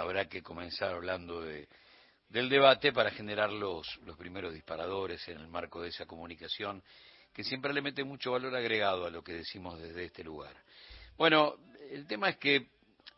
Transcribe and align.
habrá 0.00 0.28
que 0.28 0.42
comenzar 0.42 0.94
hablando 0.94 1.40
de, 1.40 1.68
del 2.28 2.48
debate 2.48 2.92
para 2.92 3.10
generar 3.10 3.50
los, 3.50 3.86
primeros 4.18 4.52
disparadores 4.52 5.26
en 5.28 5.38
el 5.38 5.48
marco 5.48 5.80
de 5.80 5.88
esa 5.88 6.06
comunicación 6.06 6.82
que 7.32 7.44
siempre 7.44 7.72
le 7.72 7.82
mete 7.82 8.04
mucho 8.04 8.32
valor 8.32 8.54
agregado 8.54 9.06
a 9.06 9.10
lo 9.10 9.22
que 9.22 9.32
decimos 9.32 9.78
desde 9.78 10.04
este 10.04 10.24
lugar. 10.24 10.56
Bueno, 11.16 11.56
el 11.90 12.06
tema 12.06 12.30
es 12.30 12.36
que 12.36 12.68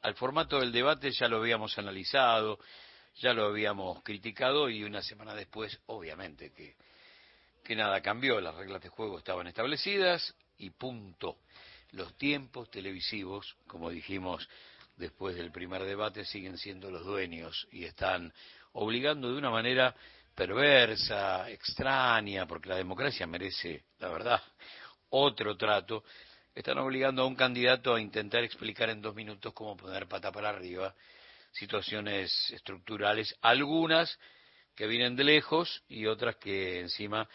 al 0.02 0.14
formato 0.14 0.60
del 0.60 0.72
debate 0.72 1.10
ya 1.10 1.28
lo 1.28 1.38
habíamos 1.38 1.78
analizado, 1.78 2.58
ya 3.16 3.32
lo 3.32 3.46
habíamos 3.46 4.02
criticado 4.02 4.68
y 4.68 4.84
una 4.84 5.02
semana 5.02 5.34
después, 5.34 5.78
obviamente, 5.86 6.52
que 6.52 7.76
nada 7.76 8.00
cambió, 8.00 8.40
las 8.40 8.56
reglas 8.56 8.82
de 8.82 8.88
juego 8.88 9.18
estaban 9.18 9.46
establecidas 9.46 10.34
y 10.58 10.70
punto. 10.70 11.38
Los 11.92 12.16
tiempos 12.16 12.70
televisivos, 12.70 13.56
como 13.66 13.90
dijimos 13.90 14.48
después 14.96 15.36
del 15.36 15.50
primer 15.50 15.84
debate, 15.84 16.24
siguen 16.24 16.58
siendo 16.58 16.90
los 16.90 17.04
dueños 17.04 17.66
y 17.72 17.84
están 17.84 18.32
obligando 18.72 19.32
de 19.32 19.38
una 19.38 19.50
manera 19.50 19.94
perversa, 20.34 21.50
extraña, 21.50 22.46
porque 22.46 22.68
la 22.68 22.76
democracia 22.76 23.26
merece, 23.26 23.84
la 23.98 24.08
verdad, 24.08 24.42
otro 25.10 25.56
trato, 25.56 26.04
están 26.54 26.78
obligando 26.78 27.22
a 27.22 27.26
un 27.26 27.36
candidato 27.36 27.94
a 27.94 28.00
intentar 28.00 28.42
explicar 28.44 28.90
en 28.90 29.02
dos 29.02 29.14
minutos 29.14 29.52
cómo 29.52 29.76
poner 29.76 30.06
pata 30.06 30.32
para 30.32 30.50
arriba 30.50 30.94
situaciones 31.52 32.50
estructurales, 32.50 33.34
algunas 33.40 34.18
que 34.74 34.86
vienen 34.86 35.16
de 35.16 35.24
lejos 35.24 35.82
y 35.88 36.06
otras 36.06 36.36
que 36.36 36.80
encima 36.80 37.28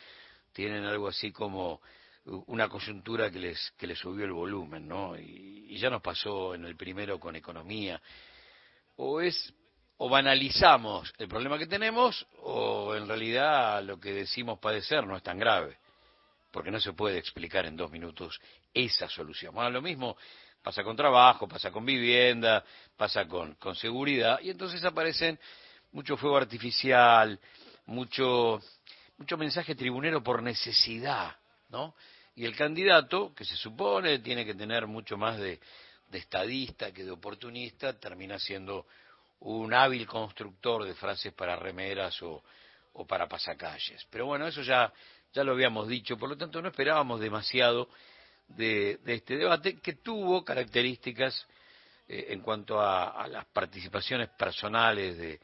tienen 0.54 0.86
algo 0.86 1.10
así 1.10 1.32
como 1.32 1.82
una 2.26 2.68
coyuntura 2.68 3.30
que 3.30 3.40
les, 3.40 3.72
que 3.78 3.88
les 3.88 4.00
subió 4.00 4.26
el 4.26 4.32
volumen, 4.32 4.88
¿no? 4.88 5.18
Y, 5.18 5.78
ya 5.78 5.90
nos 5.90 6.02
pasó 6.02 6.56
en 6.56 6.66
el 6.66 6.78
primero 6.78 7.20
con 7.20 7.36
economía. 7.36 8.02
O 8.96 9.20
es 9.20 9.54
o 9.98 10.10
banalizamos 10.10 11.14
el 11.18 11.28
problema 11.28 11.58
que 11.58 11.68
tenemos 11.68 12.26
o 12.42 12.96
en 12.96 13.08
realidad 13.08 13.84
lo 13.84 14.00
que 14.00 14.12
decimos 14.12 14.60
padecer 14.60 15.06
no 15.06 15.16
es 15.16 15.24
tan 15.24 15.38
grave, 15.38 15.78
porque 16.52 16.72
no 16.72 16.80
se 16.80 16.94
puede 16.94 17.18
explicar 17.18 17.66
en 17.66 17.76
dos 17.76 17.92
minutos 17.92 18.40
esa 18.74 19.10
solución. 19.10 19.54
Bueno, 19.54 19.70
lo 19.70 19.82
mismo 19.82 20.18
pasa 20.62 20.84
con 20.84 20.96
trabajo, 20.96 21.48
pasa 21.48 21.72
con 21.72 21.86
vivienda, 21.86 22.64
pasa 22.98 23.28
con, 23.28 23.56
con 23.56 23.76
seguridad, 23.76 24.40
y 24.42 24.50
entonces 24.50 24.84
aparecen 24.84 25.40
mucho 25.92 26.18
fuego 26.18 26.38
artificial, 26.38 27.40
mucho, 27.86 28.62
mucho 29.18 29.38
mensaje 29.38 29.76
tribunero 29.76 30.24
por 30.24 30.42
necesidad, 30.42 31.36
¿no? 31.70 31.94
Y 32.36 32.46
el 32.46 32.56
candidato, 32.56 33.34
que 33.34 33.46
se 33.46 33.56
supone 33.56 34.20
tiene 34.20 34.46
que 34.46 34.56
tener 34.56 34.88
mucho 34.88 35.18
más 35.18 35.38
de, 35.40 35.60
estadista 36.12 36.94
que 36.94 37.04
de 37.04 37.12
oportunista, 37.12 38.00
termina 38.00 38.40
siendo 38.40 38.86
un 39.40 39.74
hábil 39.74 40.08
constructor 40.08 40.86
de 40.86 40.96
frases 40.96 41.34
para 41.34 41.56
remeras 41.58 42.22
o, 42.22 42.42
o 42.94 43.06
para 43.06 43.28
pasacalles. 43.28 44.06
Pero 44.10 44.28
bueno, 44.28 44.48
eso 44.48 44.62
ya, 44.62 44.92
ya 45.34 45.44
lo 45.44 45.52
habíamos 45.52 45.88
dicho, 45.88 46.18
por 46.18 46.30
lo 46.30 46.38
tanto 46.38 46.62
no 46.62 46.70
esperábamos 46.70 47.20
demasiado 47.20 47.90
de, 48.48 49.00
este 49.06 49.38
debate, 49.38 49.78
que 49.78 49.94
tuvo 49.94 50.44
características 50.44 51.48
eh, 52.08 52.28
en 52.30 52.42
cuanto 52.42 52.80
a, 52.80 53.28
las 53.28 53.46
participaciones 53.46 54.30
personales 54.30 55.18
de, 55.18 55.40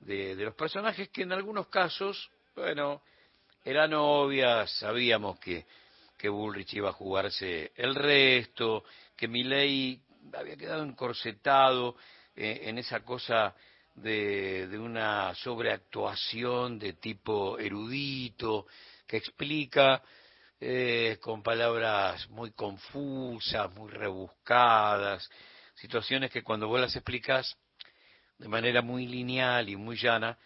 de, 0.00 0.44
los 0.44 0.54
personajes, 0.54 1.08
que 1.08 1.22
en 1.22 1.32
algunos 1.32 1.68
casos, 1.68 2.30
bueno, 2.54 3.02
eran 3.64 3.94
obvias, 3.94 4.70
sabíamos 4.78 5.38
que, 5.40 5.66
que 6.16 6.28
Bullrich 6.28 6.74
iba 6.74 6.90
a 6.90 6.94
jugarse 6.94 7.72
el 7.76 7.94
resto, 7.94 8.84
que 9.16 9.28
Milley 9.28 10.00
había 10.34 10.56
quedado 10.56 10.82
encorsetado 10.82 11.96
eh, 12.34 12.62
en 12.64 12.78
esa 12.78 13.00
cosa 13.00 13.54
de, 13.94 14.66
de, 14.68 14.78
una 14.78 15.34
sobreactuación 15.34 16.78
de 16.78 16.94
tipo 16.94 17.58
erudito, 17.58 18.66
que 19.06 19.16
explica 19.16 20.02
eh, 20.60 21.18
con 21.20 21.42
palabras 21.42 22.28
muy 22.30 22.52
confusas, 22.52 23.72
muy 23.74 23.90
rebuscadas, 23.90 25.28
situaciones 25.74 26.30
que 26.30 26.42
cuando 26.42 26.68
vos 26.68 26.80
las 26.80 26.96
explicas 26.96 27.56
de 28.38 28.48
manera 28.48 28.82
muy 28.82 29.06
lineal 29.06 29.68
y 29.68 29.76
muy 29.76 29.96
llana, 29.96 30.38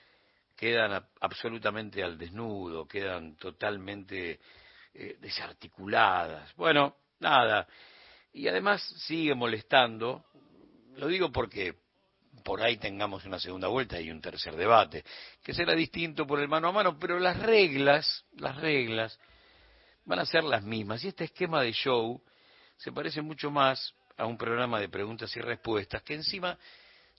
quedan 0.56 1.04
absolutamente 1.20 2.02
al 2.02 2.18
desnudo, 2.18 2.86
quedan 2.86 3.36
totalmente 3.36 4.40
eh, 4.94 5.16
desarticuladas. 5.20 6.54
Bueno, 6.56 6.96
nada. 7.20 7.66
Y 8.32 8.48
además 8.48 8.82
sigue 9.06 9.34
molestando, 9.34 10.24
lo 10.96 11.08
digo 11.08 11.30
porque 11.32 11.74
por 12.44 12.62
ahí 12.62 12.76
tengamos 12.76 13.24
una 13.24 13.38
segunda 13.38 13.68
vuelta 13.68 14.00
y 14.00 14.10
un 14.10 14.20
tercer 14.20 14.56
debate, 14.56 15.04
que 15.42 15.52
será 15.52 15.74
distinto 15.74 16.26
por 16.26 16.40
el 16.40 16.48
mano 16.48 16.68
a 16.68 16.72
mano, 16.72 16.98
pero 16.98 17.18
las 17.18 17.38
reglas, 17.38 18.24
las 18.36 18.56
reglas 18.56 19.18
van 20.04 20.20
a 20.20 20.26
ser 20.26 20.44
las 20.44 20.62
mismas. 20.62 21.04
Y 21.04 21.08
este 21.08 21.24
esquema 21.24 21.62
de 21.62 21.72
show 21.72 22.22
se 22.76 22.92
parece 22.92 23.20
mucho 23.20 23.50
más 23.50 23.94
a 24.16 24.26
un 24.26 24.36
programa 24.36 24.80
de 24.80 24.88
preguntas 24.88 25.34
y 25.36 25.40
respuestas, 25.40 26.02
que 26.02 26.14
encima 26.14 26.58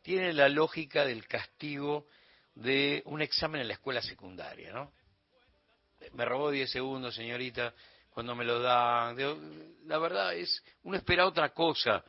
tiene 0.02 0.34
la 0.34 0.50
lógica 0.50 1.06
del 1.06 1.28
castigo 1.28 2.08
de 2.56 3.02
un 3.06 3.22
examen 3.22 3.62
en 3.62 3.68
la 3.68 3.76
escuela 3.76 4.02
secundaria, 4.02 4.74
¿no? 4.74 4.92
Me 6.14 6.26
robó 6.26 6.52
10 6.52 6.70
segundos, 6.70 7.16
señorita, 7.16 7.74
cuando 8.10 8.36
me 8.36 8.46
lo 8.46 8.60
dan. 8.60 9.16
La 9.86 9.98
verdad 9.98 10.36
es, 10.36 10.64
uno 10.84 10.98
espera 10.98 11.26
otra 11.26 11.50
cosa 11.50 12.04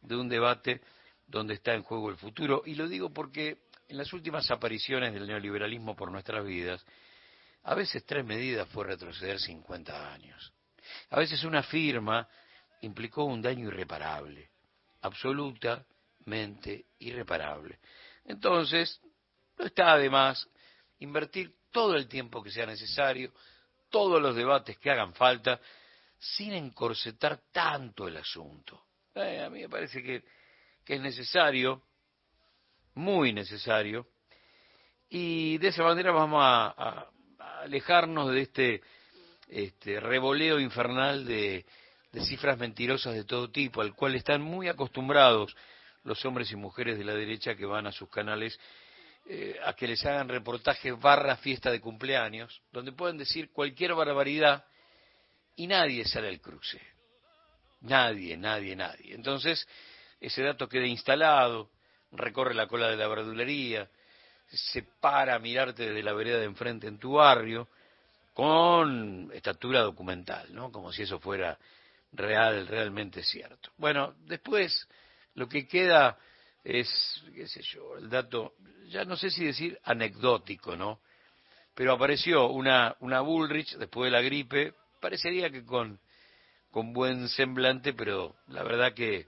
de 0.00 0.16
un 0.16 0.28
debate 0.28 0.80
donde 1.26 1.54
está 1.54 1.74
en 1.74 1.82
juego 1.82 2.10
el 2.10 2.16
futuro. 2.16 2.62
Y 2.66 2.74
lo 2.74 2.88
digo 2.88 3.12
porque 3.12 3.62
en 3.88 3.96
las 3.96 4.12
últimas 4.12 4.50
apariciones 4.50 5.12
del 5.12 5.26
neoliberalismo 5.26 5.94
por 5.94 6.10
nuestras 6.10 6.44
vidas, 6.44 6.84
a 7.64 7.74
veces 7.74 8.04
tres 8.04 8.24
medidas 8.24 8.68
fue 8.68 8.86
retroceder 8.86 9.38
50 9.38 10.12
años. 10.12 10.52
A 11.10 11.18
veces 11.18 11.44
una 11.44 11.62
firma 11.62 12.28
implicó 12.80 13.24
un 13.24 13.40
daño 13.40 13.68
irreparable, 13.68 14.50
absolutamente 15.02 16.86
irreparable. 16.98 17.78
Entonces, 18.24 19.00
no 19.58 19.66
está 19.66 19.92
además 19.92 20.48
invertir 20.98 21.54
todo 21.72 21.96
el 21.96 22.06
tiempo 22.06 22.42
que 22.42 22.50
sea 22.50 22.66
necesario, 22.66 23.32
todos 23.90 24.22
los 24.22 24.36
debates 24.36 24.78
que 24.78 24.90
hagan 24.90 25.14
falta, 25.14 25.60
sin 26.18 26.52
encorsetar 26.52 27.40
tanto 27.50 28.06
el 28.06 28.16
asunto. 28.16 28.84
Eh, 29.14 29.42
a 29.44 29.50
mí 29.50 29.62
me 29.62 29.68
parece 29.68 30.02
que 30.02 30.22
que 30.84 30.94
es 30.94 31.00
necesario, 31.00 31.82
muy 32.94 33.32
necesario, 33.32 34.06
y 35.08 35.58
de 35.58 35.68
esa 35.68 35.82
manera 35.82 36.10
vamos 36.12 36.42
a, 36.42 36.66
a, 36.68 37.10
alejarnos 37.62 38.32
de 38.32 38.40
este, 38.40 38.82
este 39.48 40.00
revoleo 40.00 40.58
infernal 40.58 41.24
de, 41.24 41.64
de 42.10 42.24
cifras 42.24 42.58
mentirosas 42.58 43.14
de 43.14 43.24
todo 43.24 43.50
tipo, 43.50 43.80
al 43.80 43.94
cual 43.94 44.14
están 44.14 44.42
muy 44.42 44.68
acostumbrados 44.68 45.54
los 46.04 46.24
hombres 46.24 46.50
y 46.50 46.56
mujeres 46.56 46.98
de 46.98 47.04
la 47.04 47.14
derecha 47.14 47.54
que 47.54 47.66
van 47.66 47.86
a 47.86 47.92
sus 47.92 48.08
canales 48.08 48.58
eh, 49.26 49.56
a 49.64 49.74
que 49.74 49.86
les 49.86 50.04
hagan 50.04 50.28
reportajes 50.28 50.98
barra 50.98 51.36
fiesta 51.36 51.70
de 51.70 51.80
cumpleaños, 51.80 52.62
donde 52.72 52.92
pueden 52.92 53.18
decir 53.18 53.50
cualquier 53.52 53.94
barbaridad 53.94 54.64
y 55.56 55.66
nadie 55.66 56.04
sale 56.04 56.28
al 56.28 56.40
cruce. 56.40 56.80
Nadie, 57.82 58.36
nadie, 58.36 58.76
nadie. 58.76 59.14
Entonces, 59.14 59.66
ese 60.20 60.42
dato 60.42 60.68
queda 60.68 60.86
instalado, 60.86 61.70
recorre 62.12 62.54
la 62.54 62.66
cola 62.66 62.88
de 62.88 62.96
la 62.96 63.08
verdulería, 63.08 63.88
se 64.46 64.82
para 64.82 65.34
a 65.34 65.38
mirarte 65.38 65.86
desde 65.86 66.02
la 66.02 66.12
vereda 66.12 66.38
de 66.38 66.44
enfrente 66.44 66.86
en 66.86 66.98
tu 66.98 67.12
barrio, 67.12 67.68
con 68.34 69.30
estatura 69.32 69.80
documental, 69.80 70.54
¿no? 70.54 70.70
Como 70.70 70.92
si 70.92 71.02
eso 71.02 71.18
fuera 71.18 71.58
real, 72.12 72.66
realmente 72.66 73.22
cierto. 73.22 73.70
Bueno, 73.76 74.14
después 74.26 74.88
lo 75.34 75.48
que 75.48 75.66
queda 75.66 76.18
es, 76.64 77.22
qué 77.34 77.48
sé 77.48 77.62
yo, 77.62 77.96
el 77.96 78.08
dato, 78.08 78.54
ya 78.88 79.04
no 79.04 79.16
sé 79.16 79.30
si 79.30 79.44
decir 79.44 79.78
anecdótico, 79.84 80.76
¿no? 80.76 81.00
Pero 81.74 81.92
apareció 81.92 82.48
una, 82.48 82.96
una 83.00 83.20
Bullrich 83.20 83.76
después 83.76 84.06
de 84.08 84.16
la 84.16 84.22
gripe, 84.22 84.74
parecería 85.00 85.50
que 85.50 85.64
con, 85.64 85.98
con 86.70 86.92
buen 86.92 87.28
semblante, 87.28 87.94
pero 87.94 88.36
la 88.48 88.62
verdad 88.62 88.92
que 88.92 89.26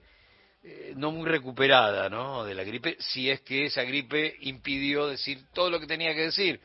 eh, 0.63 0.93
no 0.95 1.11
muy 1.11 1.27
recuperada, 1.27 2.09
¿no? 2.09 2.43
De 2.43 2.55
la 2.55 2.63
gripe, 2.63 2.95
si 2.99 3.29
es 3.29 3.41
que 3.41 3.65
esa 3.65 3.83
gripe 3.83 4.37
impidió 4.41 5.07
decir 5.07 5.45
todo 5.53 5.69
lo 5.69 5.79
que 5.79 5.87
tenía 5.87 6.13
que 6.13 6.21
decir, 6.21 6.61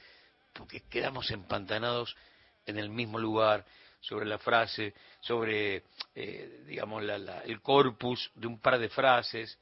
porque 0.52 0.82
quedamos 0.88 1.30
empantanados 1.30 2.16
en 2.66 2.78
el 2.78 2.90
mismo 2.90 3.18
lugar 3.18 3.64
sobre 4.00 4.26
la 4.26 4.38
frase, 4.38 4.94
sobre, 5.20 5.84
eh, 6.14 6.62
digamos, 6.66 7.02
la, 7.02 7.18
la, 7.18 7.40
el 7.40 7.60
corpus 7.60 8.30
de 8.34 8.46
un 8.46 8.60
par 8.60 8.78
de 8.78 8.88
frases 8.88 9.58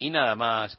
y 0.00 0.10
nada 0.10 0.34
más, 0.34 0.76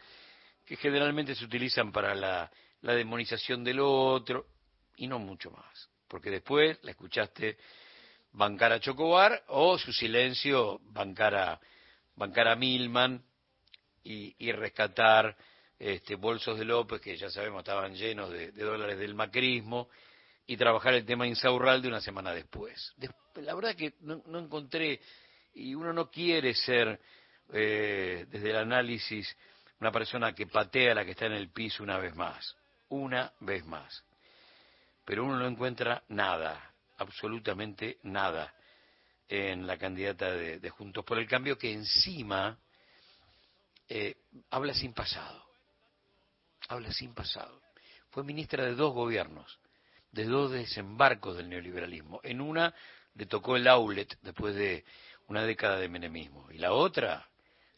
que 0.65 0.75
generalmente 0.75 1.35
se 1.35 1.45
utilizan 1.45 1.91
para 1.91 2.13
la, 2.13 2.51
demonización 2.81 3.63
del 3.63 3.79
otro 3.79 4.47
y 4.97 5.07
no 5.07 5.19
mucho 5.19 5.51
más, 5.51 5.89
porque 6.07 6.29
después 6.29 6.79
la 6.81 6.91
escuchaste 6.91 7.57
bancar 8.33 8.73
a 8.73 8.79
Chocobar 8.79 9.43
o 9.47 9.77
su 9.77 9.93
silencio 9.93 10.79
bancar 10.85 11.35
a 11.35 11.59
bancar 12.15 12.47
a 12.47 12.55
Milman 12.55 13.23
y, 14.03 14.51
rescatar 14.51 15.37
este, 15.77 16.15
bolsos 16.15 16.57
de 16.57 16.65
López, 16.65 16.99
que 16.99 17.15
ya 17.15 17.29
sabemos 17.29 17.59
estaban 17.59 17.93
llenos 17.93 18.31
de, 18.31 18.51
dólares 18.51 18.97
del 18.97 19.13
macrismo, 19.13 19.89
y 20.47 20.57
trabajar 20.57 20.95
el 20.95 21.05
tema 21.05 21.27
Insaurralde 21.27 21.87
una 21.87 22.01
semana 22.01 22.33
después. 22.33 22.93
la 23.35 23.53
verdad 23.53 23.75
que 23.75 23.93
no, 24.01 24.39
encontré, 24.39 24.99
y 25.53 25.75
uno 25.75 25.93
no 25.93 26.09
quiere 26.09 26.55
ser, 26.55 26.99
eh, 27.51 28.25
desde 28.29 28.49
el 28.51 28.57
análisis, 28.57 29.35
una 29.79 29.91
persona 29.91 30.33
que 30.33 30.47
patea 30.47 30.91
a 30.91 30.95
la 30.95 31.05
que 31.05 31.11
está 31.11 31.25
en 31.25 31.33
el 31.33 31.49
piso 31.49 31.83
una 31.83 31.97
vez 31.97 32.15
más, 32.15 32.55
una 32.89 33.31
vez 33.39 33.65
más. 33.65 34.03
Pero 35.05 35.25
uno 35.25 35.37
no 35.37 35.47
encuentra 35.47 36.03
nada, 36.09 36.73
absolutamente 36.97 37.97
nada, 38.03 38.53
en 39.27 39.65
la 39.65 39.77
candidata 39.77 40.31
de, 40.31 40.69
Juntos 40.69 41.05
por 41.05 41.17
el 41.17 41.27
Cambio, 41.27 41.57
que 41.57 41.71
encima 41.71 42.57
eh, 43.87 44.15
habla 44.49 44.73
sin 44.73 44.93
pasado 44.93 45.51
habla 46.71 46.91
sin 46.91 47.13
pasado. 47.13 47.61
Fue 48.09 48.23
ministra 48.23 48.65
de 48.65 48.75
dos 48.75 48.93
gobiernos, 48.93 49.59
de 50.11 50.25
dos 50.25 50.51
desembarcos 50.51 51.37
del 51.37 51.49
neoliberalismo. 51.49 52.19
En 52.23 52.41
una 52.41 52.73
le 53.15 53.25
tocó 53.25 53.55
el 53.55 53.67
outlet 53.67 54.17
después 54.21 54.55
de 54.55 54.85
una 55.27 55.43
década 55.43 55.77
de 55.77 55.89
menemismo. 55.89 56.49
Y 56.51 56.57
la 56.57 56.73
otra, 56.73 57.27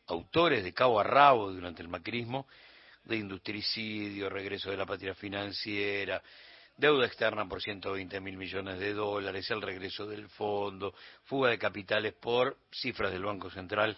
autores 0.07 0.63
de 0.63 0.73
cabo 0.73 0.99
a 0.99 1.03
rabo 1.03 1.51
durante 1.51 1.81
el 1.81 1.87
macrismo, 1.87 2.47
de 3.03 3.17
industricidio, 3.17 4.29
regreso 4.29 4.71
de 4.71 4.77
la 4.77 4.85
patria 4.85 5.13
financiera, 5.13 6.21
deuda 6.77 7.05
externa 7.05 7.47
por 7.47 7.61
120 7.61 8.19
mil 8.21 8.37
millones 8.37 8.79
de 8.79 8.93
dólares, 8.93 9.49
el 9.51 9.61
regreso 9.61 10.05
del 10.07 10.29
fondo, 10.29 10.93
fuga 11.23 11.49
de 11.49 11.59
capitales 11.59 12.13
por 12.13 12.57
cifras 12.71 13.11
del 13.11 13.23
Banco 13.23 13.49
Central, 13.49 13.97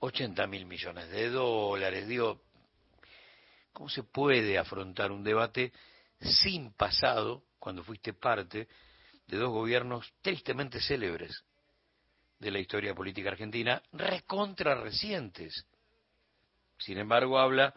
80 0.00 0.46
mil 0.46 0.66
millones 0.66 1.10
de 1.10 1.30
dólares. 1.30 2.08
Digo, 2.08 2.40
¿Cómo 3.78 3.88
se 3.88 4.02
puede 4.02 4.58
afrontar 4.58 5.12
un 5.12 5.22
debate 5.22 5.72
sin 6.20 6.72
pasado 6.72 7.44
cuando 7.60 7.84
fuiste 7.84 8.12
parte 8.12 8.66
de 9.28 9.36
dos 9.36 9.50
gobiernos 9.50 10.12
tristemente 10.20 10.80
célebres 10.80 11.44
de 12.38 12.50
la 12.50 12.58
historia 12.58 12.94
política 12.94 13.30
argentina, 13.30 13.82
recontra 13.92 14.74
recientes? 14.80 15.64
Sin 16.78 16.98
embargo, 16.98 17.38
habla 17.38 17.74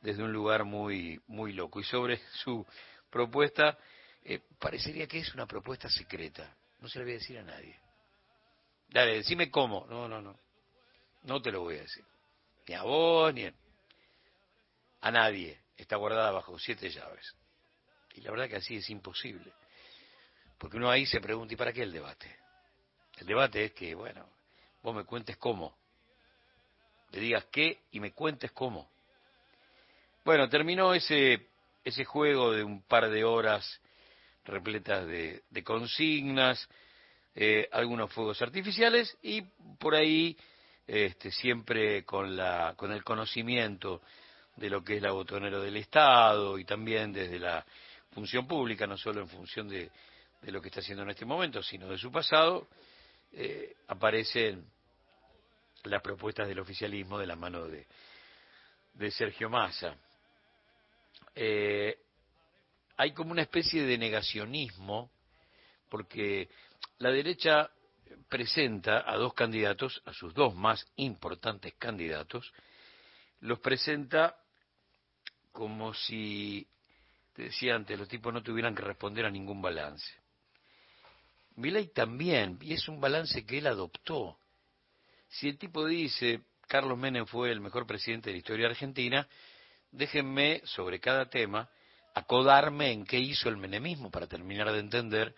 desde 0.00 0.22
un 0.22 0.32
lugar 0.32 0.64
muy, 0.64 1.20
muy 1.26 1.52
loco. 1.52 1.80
Y 1.80 1.84
sobre 1.84 2.20
su 2.44 2.66
propuesta, 3.10 3.78
eh, 4.24 4.40
parecería 4.58 5.06
que 5.06 5.18
es 5.18 5.34
una 5.34 5.46
propuesta 5.46 5.88
secreta. 5.88 6.56
No 6.80 6.88
se 6.88 6.98
la 6.98 7.04
voy 7.04 7.12
a 7.12 7.18
decir 7.18 7.38
a 7.38 7.42
nadie. 7.42 7.78
Dale, 8.88 9.14
decime 9.14 9.50
cómo. 9.50 9.86
No, 9.88 10.08
no, 10.08 10.20
no. 10.20 10.38
No 11.22 11.40
te 11.40 11.52
lo 11.52 11.60
voy 11.60 11.76
a 11.76 11.82
decir. 11.82 12.04
Ni 12.66 12.74
a 12.74 12.82
vos, 12.82 13.32
ni 13.34 13.44
a 13.44 13.52
a 15.00 15.10
nadie. 15.10 15.58
Está 15.76 15.96
guardada 15.96 16.30
bajo 16.30 16.58
siete 16.58 16.90
llaves. 16.90 17.34
Y 18.14 18.20
la 18.20 18.30
verdad 18.30 18.48
que 18.48 18.56
así 18.56 18.76
es 18.76 18.90
imposible. 18.90 19.52
Porque 20.58 20.76
uno 20.76 20.90
ahí 20.90 21.06
se 21.06 21.20
pregunta, 21.20 21.54
¿y 21.54 21.56
para 21.56 21.72
qué 21.72 21.82
el 21.82 21.92
debate? 21.92 22.36
El 23.20 23.26
debate 23.26 23.64
es 23.66 23.72
que, 23.72 23.94
bueno, 23.94 24.26
vos 24.82 24.94
me 24.94 25.04
cuentes 25.04 25.36
cómo. 25.36 25.76
Le 27.12 27.20
digas 27.20 27.46
qué 27.52 27.80
y 27.92 28.00
me 28.00 28.12
cuentes 28.12 28.50
cómo. 28.52 28.88
Bueno, 30.24 30.48
terminó 30.48 30.94
ese, 30.94 31.48
ese 31.84 32.04
juego 32.04 32.52
de 32.52 32.64
un 32.64 32.82
par 32.82 33.10
de 33.10 33.24
horas 33.24 33.80
repletas 34.44 35.06
de, 35.06 35.64
consignas, 35.64 36.68
eh, 37.34 37.68
algunos 37.72 38.12
fuegos 38.12 38.40
artificiales 38.42 39.16
y 39.22 39.42
por 39.78 39.94
ahí 39.94 40.36
este, 40.86 41.30
siempre 41.30 42.04
con, 42.04 42.36
la, 42.36 42.74
con 42.76 42.90
el 42.90 43.04
conocimiento 43.04 44.02
de 44.56 44.68
lo 44.68 44.82
que 44.82 44.96
es 44.96 45.02
la 45.02 45.12
botonera 45.12 45.58
del 45.60 45.76
Estado 45.76 46.58
y 46.58 46.64
también 46.64 47.12
desde 47.12 47.38
la 47.38 47.64
función 48.12 48.46
pública, 48.46 48.86
no 48.86 48.98
solo 48.98 49.20
en 49.20 49.28
función 49.28 49.68
de, 49.68 49.90
lo 50.42 50.60
que 50.60 50.68
está 50.68 50.80
haciendo 50.80 51.02
en 51.04 51.10
este 51.10 51.24
momento, 51.24 51.62
sino 51.62 51.88
de 51.88 51.98
su 51.98 52.10
pasado, 52.10 52.68
eh, 53.32 53.76
aparecen 53.88 54.64
las 55.84 56.02
propuestas 56.02 56.48
del 56.48 56.58
oficialismo 56.58 57.18
de 57.18 57.26
la 57.26 57.36
mano 57.36 57.66
de, 57.66 57.86
de 58.94 59.10
Sergio 59.10 59.48
Massa. 59.48 59.96
Eh, 61.34 61.98
hay 62.96 63.12
como 63.12 63.32
una 63.32 63.42
especie 63.42 63.82
de 63.84 63.96
negacionismo, 63.96 65.10
porque 65.88 66.48
la 66.98 67.10
derecha 67.10 67.70
presenta 68.28 69.10
a 69.10 69.16
dos 69.16 69.32
candidatos, 69.34 70.02
a 70.04 70.12
sus 70.12 70.34
dos 70.34 70.54
más 70.54 70.86
importantes 70.96 71.74
candidatos, 71.78 72.52
los 73.40 73.58
presenta 73.60 74.36
como 75.52 75.94
si, 75.94 76.68
te 77.34 77.44
decía 77.44 77.74
antes, 77.74 77.98
los 77.98 78.08
tipos 78.08 78.32
no 78.32 78.42
tuvieran 78.42 78.74
que 78.74 78.82
responder 78.82 79.26
a 79.26 79.30
ningún 79.30 79.62
balance. 79.62 80.19
Milei 81.60 81.88
también, 81.88 82.58
y 82.60 82.72
es 82.72 82.88
un 82.88 83.00
balance 83.00 83.44
que 83.44 83.58
él 83.58 83.66
adoptó. 83.66 84.38
Si 85.28 85.48
el 85.48 85.58
tipo 85.58 85.86
dice, 85.86 86.42
Carlos 86.66 86.98
Menem 86.98 87.26
fue 87.26 87.52
el 87.52 87.60
mejor 87.60 87.86
presidente 87.86 88.30
de 88.30 88.34
la 88.34 88.38
historia 88.38 88.66
argentina, 88.66 89.28
déjenme, 89.92 90.62
sobre 90.64 91.00
cada 91.00 91.28
tema, 91.28 91.68
acodarme 92.14 92.92
en 92.92 93.04
qué 93.04 93.18
hizo 93.18 93.48
el 93.48 93.56
menemismo 93.56 94.10
para 94.10 94.26
terminar 94.26 94.72
de 94.72 94.80
entender 94.80 95.34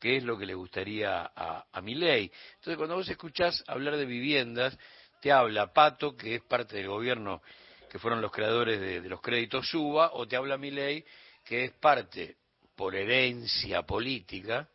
qué 0.00 0.16
es 0.16 0.24
lo 0.24 0.38
que 0.38 0.46
le 0.46 0.54
gustaría 0.54 1.20
a, 1.22 1.66
a 1.70 1.80
ley. 1.80 2.30
Entonces, 2.54 2.76
cuando 2.76 2.96
vos 2.96 3.08
escuchás 3.08 3.62
hablar 3.68 3.96
de 3.96 4.06
viviendas, 4.06 4.76
te 5.20 5.30
habla 5.30 5.72
Pato, 5.72 6.16
que 6.16 6.36
es 6.36 6.42
parte 6.42 6.76
del 6.76 6.88
gobierno 6.88 7.42
que 7.90 7.98
fueron 7.98 8.20
los 8.22 8.30
creadores 8.30 8.80
de, 8.80 9.00
los 9.08 9.20
créditos 9.20 9.68
Suba, 9.68 10.12
o 10.14 10.26
te 10.26 10.36
habla 10.36 10.56
ley 10.56 11.04
que 11.44 11.64
es 11.64 11.72
parte, 11.72 12.36
por 12.76 12.94
herencia 12.94 13.82
política, 13.82 14.68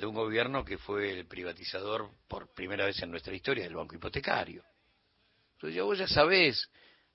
de 0.00 0.06
un 0.06 0.14
gobierno 0.14 0.64
que 0.64 0.78
fue 0.78 1.12
el 1.12 1.26
privatizador 1.26 2.10
por 2.26 2.54
primera 2.54 2.86
vez 2.86 3.02
en 3.02 3.10
nuestra 3.10 3.34
historia 3.34 3.64
del 3.64 3.74
banco 3.74 3.94
hipotecario. 3.94 4.64
Entonces 5.52 5.76
ya 5.76 5.82
vos 5.82 5.98
ya 5.98 6.08
sabés 6.08 6.70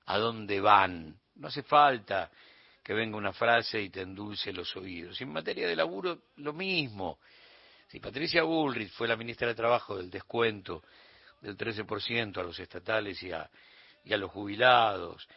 a 0.06 0.20
dónde 0.20 0.62
van. 0.62 1.20
No 1.34 1.48
hace 1.48 1.64
falta 1.64 2.30
que 2.84 2.94
venga 2.94 3.18
una 3.18 3.34
frase 3.34 3.82
y 3.82 3.90
te 3.90 4.02
endulce 4.02 4.54
los 4.54 4.76
oídos. 4.76 5.20
En 5.20 5.34
materia 5.34 5.68
de 5.68 5.76
laburo, 5.76 6.26
lo 6.36 6.54
mismo. 6.54 7.18
Si 7.88 8.00
Patricia 8.00 8.44
Bullrich 8.44 8.92
fue 8.92 9.08
la 9.08 9.18
ministra 9.18 9.48
de 9.48 9.56
Trabajo 9.56 9.98
del 9.98 10.12
descuento 10.12 10.84
del 11.42 11.58
13% 11.58 12.38
a 12.38 12.44
los 12.44 12.60
estatales 12.60 13.22
y 13.24 13.32
a, 13.32 13.50
y 14.04 14.14
a 14.14 14.18
los 14.18 14.30
jubilados. 14.30 15.28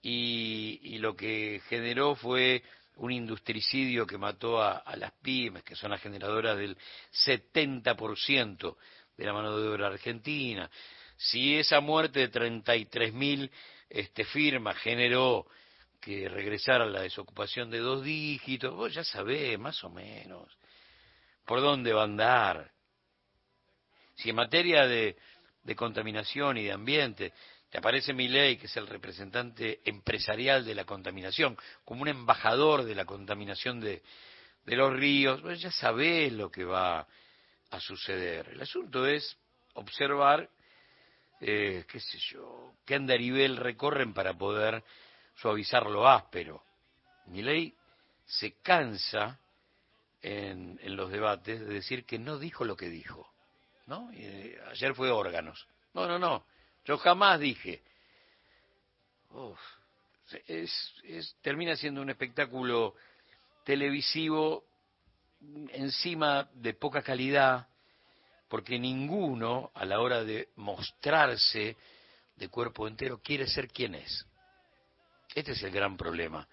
Y, 0.00 0.96
lo 0.98 1.14
que 1.14 1.60
generó 1.68 2.14
fue 2.14 2.62
un 2.96 3.10
industricidio 3.10 4.06
que 4.06 4.18
mató 4.18 4.62
a, 4.62 4.82
las 4.96 5.12
pymes, 5.22 5.62
que 5.64 5.74
son 5.74 5.90
las 5.90 6.00
generadoras 6.00 6.56
del 6.56 6.76
70% 7.26 8.76
de 9.16 9.24
la 9.24 9.32
mano 9.32 9.56
de 9.58 9.68
obra 9.68 9.88
argentina. 9.88 10.70
Si 11.16 11.56
esa 11.56 11.80
muerte 11.80 12.28
de 12.28 12.30
33.000 12.30 13.50
este, 13.88 14.24
firmas 14.24 14.76
generó 14.78 15.46
que 16.00 16.28
regresara 16.28 16.86
la 16.86 17.02
desocupación 17.02 17.70
de 17.70 17.78
dos 17.78 18.04
dígitos, 18.04 18.74
vos 18.74 18.92
ya 18.92 19.04
sabés 19.04 19.58
más 19.58 19.82
o 19.84 19.90
menos 19.90 20.56
por 21.44 21.60
dónde 21.60 21.92
va 21.92 22.02
a 22.02 22.04
andar. 22.04 22.72
Si 24.14 24.30
en 24.30 24.36
materia 24.36 24.86
de, 24.86 25.16
de 25.62 25.76
contaminación 25.76 26.58
y 26.58 26.64
de 26.64 26.72
ambiente 26.72 27.32
te 27.74 27.78
aparece 27.78 28.12
ley, 28.12 28.56
que 28.56 28.66
es 28.66 28.76
el 28.76 28.86
representante 28.86 29.80
empresarial 29.84 30.64
de 30.64 30.76
la 30.76 30.84
contaminación, 30.84 31.58
como 31.84 32.02
un 32.02 32.08
embajador 32.08 32.84
de 32.84 32.94
la 32.94 33.04
contaminación 33.04 33.80
de, 33.80 34.00
los 34.64 34.92
ríos, 34.92 35.40
pues 35.40 35.60
ya 35.60 35.72
sabés 35.72 36.32
lo 36.32 36.52
que 36.52 36.62
va 36.62 37.04
a 37.70 37.80
suceder. 37.80 38.50
El 38.50 38.62
asunto 38.62 39.08
es 39.08 39.36
observar, 39.72 40.48
eh, 41.40 41.84
qué 41.90 41.98
sé 41.98 42.16
yo, 42.18 42.74
qué 42.86 42.94
andarivel 42.94 43.56
recorren 43.56 44.14
para 44.14 44.34
poder 44.34 44.84
suavizar 45.34 45.86
lo 45.86 46.08
áspero. 46.08 46.62
ley 47.26 47.74
se 48.24 48.52
cansa 48.62 49.40
en, 50.22 50.78
los 50.94 51.10
debates 51.10 51.58
de 51.58 51.74
decir 51.74 52.04
que 52.04 52.20
no 52.20 52.38
dijo 52.38 52.64
lo 52.64 52.76
que 52.76 52.88
dijo. 52.88 53.28
¿no? 53.88 54.12
Eh, 54.12 54.60
ayer 54.70 54.94
fue 54.94 55.10
órganos. 55.10 55.66
No, 55.92 56.06
no, 56.06 56.20
no. 56.20 56.53
Yo 56.84 56.98
jamás 56.98 57.40
dije. 57.40 57.82
es, 60.46 61.36
termina 61.40 61.76
siendo 61.76 62.02
un 62.02 62.10
espectáculo 62.10 62.94
televisivo 63.64 64.64
encima 65.70 66.48
de 66.54 66.74
poca 66.74 67.02
calidad, 67.02 67.66
porque 68.48 68.78
ninguno 68.78 69.70
a 69.74 69.84
la 69.84 70.00
hora 70.00 70.24
de 70.24 70.50
mostrarse 70.56 71.76
de 72.36 72.48
cuerpo 72.48 72.86
entero 72.86 73.20
quiere 73.22 73.46
ser 73.46 73.68
quien 73.68 73.94
es. 73.94 74.26
Este 75.34 75.52
es 75.52 75.62
el 75.62 75.70
gran 75.70 75.96
problema 75.96 76.46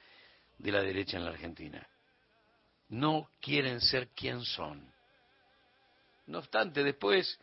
de 0.58 0.72
la 0.72 0.82
derecha 0.82 1.18
en 1.18 1.26
la 1.26 1.32
Argentina. 1.32 1.86
No 2.90 3.30
quieren 3.42 3.82
ser 3.82 4.10
quien 4.10 4.44
son. 4.44 4.92
No 6.28 6.40
obstante, 6.40 6.84
después 6.84 7.40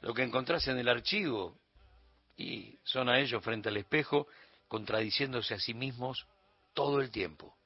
lo 0.00 0.14
que 0.14 0.22
encontrás 0.22 0.66
en 0.68 0.78
el 0.78 0.88
archivo 0.88 1.58
y 2.38 2.78
son 2.84 3.08
a 3.08 3.18
ellos 3.18 3.42
frente 3.42 3.68
al 3.68 3.76
espejo 3.76 4.28
contradiciéndose 4.68 5.54
a 5.54 5.58
sí 5.58 5.74
mismos 5.74 6.26
todo 6.72 7.00
el 7.00 7.10
tiempo. 7.10 7.56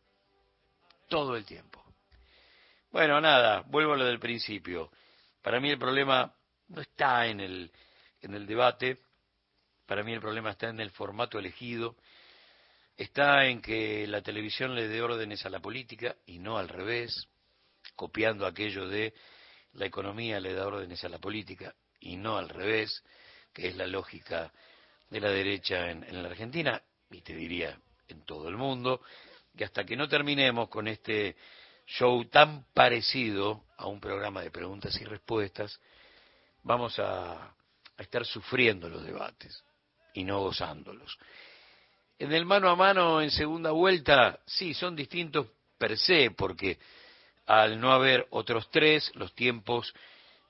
Todo 1.09 1.37
el 1.37 1.45
tiempo. 1.45 1.85
Bueno, 2.91 3.21
nada, 3.21 3.63
vuelvo 3.67 3.93
a 3.93 3.99
lo 3.99 4.07
del 4.07 4.19
principio. 4.19 4.91
Para 5.43 5.61
mí 5.61 5.71
el 5.71 5.79
problema 5.79 6.35
no 6.69 6.81
está 6.81 7.27
en 7.27 7.41
el, 7.41 7.71
en 8.23 8.35
el 8.35 8.47
debate, 8.47 9.03
para 9.87 10.03
mí 10.03 10.15
el 10.15 10.21
problema 10.21 10.53
está 10.53 10.71
en 10.71 10.81
el 10.81 10.91
formato 10.91 11.39
elegido, 11.39 11.97
está 12.97 13.45
en 13.47 13.61
que 13.61 14.07
la 14.07 14.23
televisión 14.23 14.75
le 14.75 14.89
dé 14.89 15.03
órdenes 15.03 15.45
a 15.45 15.51
la 15.51 15.61
política 15.61 16.17
y 16.25 16.39
no 16.39 16.57
al 16.57 16.69
revés, 16.69 17.29
copiando 17.95 18.47
aquello 18.47 18.89
de 18.89 19.13
la 19.75 19.85
economía 19.85 20.41
le 20.41 20.55
da 20.55 20.67
órdenes 20.67 21.05
a 21.05 21.11
la 21.11 21.19
política 21.19 21.75
y 22.01 22.17
no 22.17 22.39
al 22.39 22.49
revés, 22.49 23.03
que 23.53 23.69
es 23.69 23.77
la 23.77 23.87
lógica 23.87 24.53
de 25.11 25.21
la 25.21 25.31
derecha 25.31 25.91
en, 25.91 26.23
la 26.23 26.29
Argentina 26.29 26.83
y 27.11 27.21
te 27.21 27.35
diría 27.35 27.79
en 28.09 28.25
todo 28.25 28.49
el 28.49 28.57
mundo, 28.57 29.01
que 29.57 29.65
hasta 29.65 29.85
que 29.85 29.97
no 29.97 30.09
terminemos 30.09 30.69
con 30.69 30.89
este 30.89 31.37
show 31.87 32.25
tan 32.27 32.65
parecido 32.73 33.65
a 33.77 33.87
un 33.87 34.01
programa 34.01 34.43
de 34.43 34.51
preguntas 34.51 34.99
y 35.01 35.05
respuestas, 35.05 35.79
vamos 36.63 36.99
a 36.99 37.55
estar 37.99 38.25
sufriendo 38.25 38.89
los 38.89 39.05
debates 39.05 39.63
y 40.15 40.25
no 40.25 40.41
gozándolos. 40.41 41.19
En 42.19 42.33
el 42.33 42.45
mano 42.47 42.71
a 42.71 42.77
mano 42.77 43.21
en 43.21 43.31
segunda 43.31 43.73
vuelta, 43.73 44.39
sí, 44.47 44.75
son 44.75 44.95
distintos 44.95 45.49
per 45.77 45.99
se, 45.99 46.31
porque 46.31 46.79
al 47.47 47.81
no 47.81 47.93
haber 47.93 48.27
otros 48.31 48.71
tres, 48.71 49.11
los 49.17 49.35
tiempos, 49.35 49.93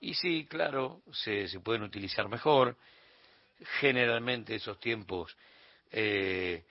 y 0.02 0.14
sí, 0.14 0.46
claro, 0.46 1.02
se, 1.12 1.46
se 1.46 1.60
pueden 1.60 1.84
utilizar 1.84 2.28
mejor. 2.28 2.76
Generalmente 3.78 4.56
esos 4.56 4.80
tiempos 4.80 5.36
eh, 5.92 6.64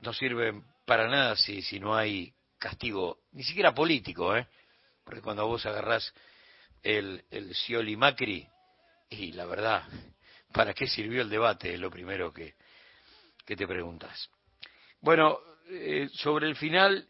no 0.00 0.12
sirven 0.12 0.64
para 0.84 1.08
nada 1.08 1.36
si, 1.36 1.62
si 1.62 1.78
no 1.78 1.94
hay 1.94 2.34
castigo, 2.58 3.20
ni 3.32 3.44
siquiera 3.44 3.72
político, 3.72 4.36
¿eh? 4.36 4.48
Porque 5.04 5.20
cuando 5.20 5.46
vos 5.46 5.64
agarrás 5.64 6.12
el, 6.82 7.24
el 7.30 7.54
Scioli 7.54 7.96
Macri, 7.96 8.48
y 9.10 9.30
la 9.32 9.46
verdad, 9.46 9.84
¿para 10.52 10.74
qué 10.74 10.88
sirvió 10.88 11.22
el 11.22 11.30
debate? 11.30 11.74
Es 11.74 11.80
lo 11.80 11.90
primero 11.90 12.32
que, 12.32 12.56
que 13.46 13.54
te 13.54 13.68
preguntas. 13.68 14.28
Bueno, 15.00 15.38
eh, 15.68 16.08
sobre 16.14 16.48
el 16.48 16.56
final 16.56 17.08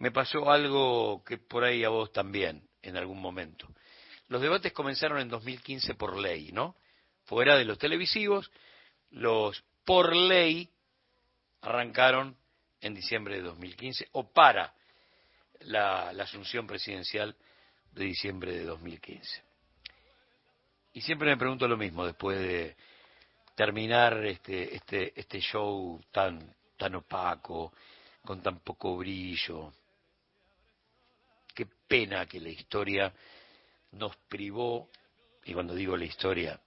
me 0.00 0.10
pasó 0.10 0.50
algo 0.50 1.24
que 1.24 1.38
por 1.38 1.64
ahí 1.64 1.82
a 1.82 1.88
vos 1.88 2.12
también, 2.12 2.68
en 2.82 2.98
algún 2.98 3.22
momento. 3.22 3.68
Los 4.28 4.40
debates 4.40 4.72
comenzaron 4.72 5.20
en 5.20 5.28
2015 5.28 5.94
por 5.94 6.16
ley, 6.16 6.50
¿no? 6.52 6.76
Fuera 7.24 7.56
de 7.56 7.64
los 7.64 7.78
televisivos, 7.78 8.50
los 9.10 9.62
por 9.84 10.14
ley 10.14 10.70
arrancaron 11.60 12.36
en 12.80 12.94
diciembre 12.94 13.36
de 13.36 13.42
2015 13.42 14.08
o 14.12 14.30
para 14.30 14.74
la, 15.60 16.10
asunción 16.10 16.66
presidencial 16.66 17.34
de 17.92 18.04
diciembre 18.04 18.52
de 18.52 18.64
2015. 18.64 19.42
Y 20.94 21.00
siempre 21.00 21.30
me 21.30 21.36
pregunto 21.36 21.66
lo 21.66 21.76
mismo 21.76 22.04
después 22.04 22.38
de 22.38 22.76
terminar 23.54 24.24
este, 24.26 24.74
este, 24.74 25.18
este 25.18 25.40
show 25.40 26.00
tan, 26.10 26.54
tan 26.76 26.94
opaco, 26.96 27.72
con 28.24 28.42
tan 28.42 28.60
poco 28.60 28.96
brillo. 28.96 29.72
Qué 31.54 31.66
pena 31.86 32.26
que 32.26 32.40
la 32.40 32.50
historia 32.50 33.12
nos 33.94 34.16
privó, 34.28 34.90
y 35.44 35.52
cuando 35.54 35.74
digo 35.74 35.96
la 35.96 36.04
historia, 36.04 36.60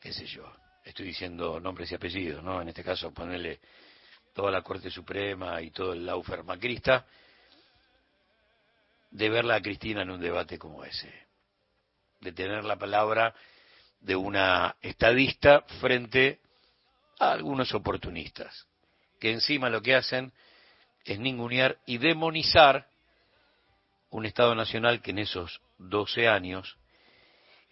qué 0.00 0.12
sé 0.12 0.26
yo, 0.26 0.50
estoy 0.84 1.06
diciendo 1.06 1.60
nombres 1.60 1.90
y 1.92 1.94
apellidos, 1.94 2.42
¿no? 2.42 2.60
En 2.60 2.68
este 2.68 2.82
caso 2.82 3.12
ponerle 3.12 3.60
toda 4.34 4.50
la 4.50 4.62
Corte 4.62 4.90
Suprema 4.90 5.60
y 5.60 5.70
todo 5.70 5.92
el 5.92 6.06
laufer 6.06 6.42
macrista, 6.44 7.06
de 9.10 9.28
verla 9.28 9.56
a 9.56 9.62
Cristina 9.62 10.02
en 10.02 10.10
un 10.10 10.20
debate 10.20 10.58
como 10.58 10.84
ese, 10.84 11.12
de 12.20 12.32
tener 12.32 12.64
la 12.64 12.76
palabra 12.76 13.34
de 14.00 14.16
una 14.16 14.76
estadista 14.80 15.60
frente 15.80 16.40
a 17.18 17.32
algunos 17.32 17.72
oportunistas, 17.74 18.66
que 19.20 19.30
encima 19.30 19.68
lo 19.68 19.82
que 19.82 19.94
hacen 19.94 20.32
es 21.04 21.18
ningunear 21.18 21.78
y 21.86 21.98
demonizar 21.98 22.88
un 24.10 24.26
Estado 24.26 24.54
Nacional 24.54 25.02
que 25.02 25.10
en 25.10 25.20
esos 25.20 25.60
12 25.88 26.28
años 26.28 26.76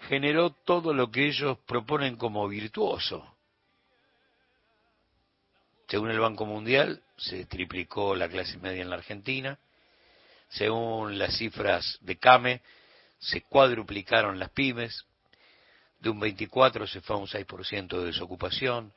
generó 0.09 0.50
todo 0.50 0.95
lo 0.95 1.11
que 1.11 1.26
ellos 1.26 1.59
proponen 1.67 2.17
como 2.17 2.49
virtuoso. 2.49 3.37
Según 5.88 6.11
el 6.11 6.21
Banco 6.21 6.47
Mundial, 6.47 7.02
se 7.17 7.45
triplicó 7.47 8.14
la 8.14 8.29
clase 8.29 8.57
media 8.59 8.83
en 8.83 8.90
la 8.90 8.97
Argentina. 8.97 9.59
Según 10.49 11.19
las 11.19 11.37
cifras 11.37 11.99
de 12.00 12.17
CAME, 12.17 12.62
se 13.19 13.43
cuadruplicaron 13.43 14.38
las 14.38 14.50
pymes. 14.50 15.05
De 15.99 16.09
un 16.09 16.21
24 16.21 16.87
se 16.87 17.00
fue 17.00 17.17
a 17.17 17.19
un 17.19 17.26
6% 17.26 17.99
de 17.99 18.07
desocupación. 18.07 18.93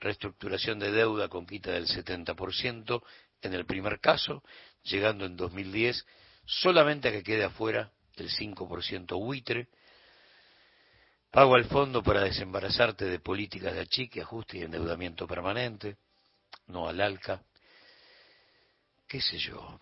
Reestructuración 0.00 0.78
de 0.78 0.90
deuda 0.90 1.28
con 1.28 1.46
quita 1.46 1.70
del 1.70 1.86
70% 1.86 3.02
en 3.42 3.54
el 3.54 3.64
primer 3.64 4.00
caso, 4.00 4.42
llegando 4.82 5.24
en 5.24 5.36
2010 5.36 6.04
solamente 6.46 7.08
a 7.08 7.12
que 7.12 7.22
quede 7.22 7.44
afuera 7.44 7.90
el 8.22 8.30
5% 8.30 9.18
buitre 9.18 9.68
Pago 11.34 11.56
al 11.56 11.64
fondo 11.64 12.00
para 12.00 12.22
desembarazarte 12.22 13.06
de 13.06 13.18
políticas 13.18 13.74
de 13.74 13.80
achique, 13.80 14.22
ajuste 14.22 14.58
y 14.58 14.62
endeudamiento 14.62 15.26
permanente, 15.26 15.96
no 16.68 16.88
al 16.88 17.00
ALCA. 17.00 17.42
¿Qué 19.08 19.20
sé 19.20 19.38
yo? 19.38 19.80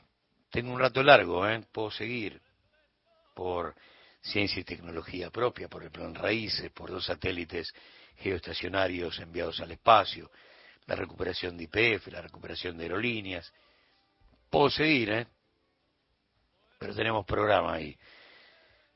Tengo 0.50 0.72
un 0.72 0.80
rato 0.80 1.02
largo, 1.02 1.46
¿eh? 1.46 1.62
Puedo 1.70 1.90
seguir 1.90 2.40
por 3.34 3.74
ciencia 4.22 4.60
y 4.60 4.64
tecnología 4.64 5.28
propia, 5.28 5.68
por 5.68 5.82
el 5.82 5.90
plan 5.90 6.14
Raíces, 6.14 6.70
por 6.70 6.90
dos 6.90 7.04
satélites 7.04 7.70
geoestacionarios 8.16 9.18
enviados 9.18 9.60
al 9.60 9.72
espacio, 9.72 10.30
la 10.86 10.96
recuperación 10.96 11.58
de 11.58 11.64
IPF, 11.64 12.06
la 12.06 12.22
recuperación 12.22 12.78
de 12.78 12.84
aerolíneas. 12.84 13.52
Puedo 14.48 14.70
seguir, 14.70 15.10
¿eh? 15.10 15.26
Pero 16.78 16.94
tenemos 16.94 17.26
programa 17.26 17.74
ahí 17.74 17.94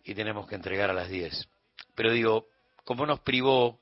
y 0.06 0.14
tenemos 0.14 0.46
que 0.46 0.54
entregar 0.54 0.88
a 0.88 0.94
las 0.94 1.08
10. 1.08 1.48
Pero 1.96 2.12
digo, 2.12 2.48
¿cómo 2.84 3.04
nos 3.04 3.20
privó? 3.20 3.80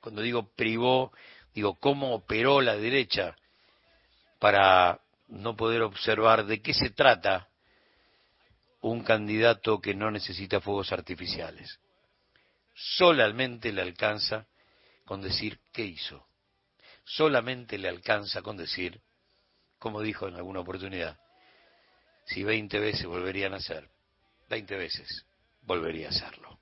Cuando 0.00 0.22
digo 0.22 0.48
privó, 0.54 1.12
digo, 1.52 1.74
¿cómo 1.74 2.14
operó 2.14 2.60
la 2.60 2.76
derecha 2.76 3.36
para 4.38 5.00
no 5.26 5.56
poder 5.56 5.82
observar 5.82 6.46
de 6.46 6.62
qué 6.62 6.72
se 6.72 6.90
trata 6.90 7.48
un 8.80 9.02
candidato 9.02 9.80
que 9.80 9.94
no 9.94 10.12
necesita 10.12 10.60
fuegos 10.60 10.92
artificiales? 10.92 11.80
Solamente 12.74 13.72
le 13.72 13.82
alcanza 13.82 14.46
con 15.04 15.20
decir 15.20 15.58
qué 15.72 15.82
hizo. 15.82 16.24
Solamente 17.02 17.78
le 17.78 17.88
alcanza 17.88 18.42
con 18.42 18.56
decir, 18.56 19.00
como 19.80 20.02
dijo 20.02 20.28
en 20.28 20.36
alguna 20.36 20.60
oportunidad, 20.60 21.18
si 22.26 22.44
20 22.44 22.78
veces 22.78 23.06
volverían 23.06 23.54
a 23.54 23.56
hacer, 23.56 23.88
20 24.48 24.76
veces 24.76 25.24
volvería 25.68 26.06
a 26.06 26.10
hacerlo. 26.10 26.58